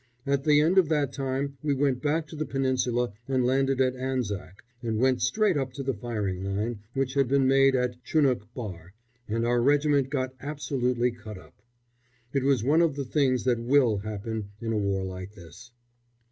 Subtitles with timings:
[0.25, 3.95] At the end of that time we went back to the Peninsula and landed at
[3.95, 8.51] Anzac, and went straight up to the firing line, which had been made at Chunuk
[8.55, 8.95] Bahr
[9.27, 11.61] and our regiment got absolutely cut up.
[12.33, 15.69] It was one of the things that will happen in a war like this.